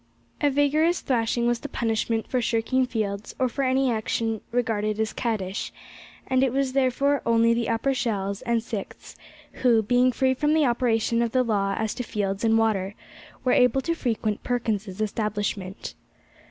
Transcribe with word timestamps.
A 0.41 0.49
vigorous 0.49 0.99
thrashing 1.01 1.45
was 1.45 1.59
the 1.59 1.69
punishment 1.69 2.25
for 2.27 2.41
shirking 2.41 2.87
fields, 2.87 3.35
or 3.37 3.47
for 3.47 3.63
any 3.63 3.91
action 3.91 4.41
regarded 4.51 4.99
as 4.99 5.13
caddish; 5.13 5.71
and 6.25 6.41
it 6.41 6.51
was 6.51 6.73
therefore 6.73 7.21
only 7.23 7.53
the 7.53 7.69
Upper 7.69 7.93
'Shells' 7.93 8.41
and 8.41 8.63
Sixth, 8.63 9.15
who, 9.61 9.83
being 9.83 10.11
free 10.11 10.33
from 10.33 10.55
the 10.55 10.65
operation 10.65 11.21
of 11.21 11.33
the 11.33 11.43
law 11.43 11.75
as 11.77 11.93
to 11.93 12.01
fields 12.01 12.43
and 12.43 12.57
water, 12.57 12.95
were 13.43 13.51
able 13.51 13.81
to 13.81 13.93
frequent 13.93 14.41
Perkins's 14.41 15.01
establishment. 15.01 15.93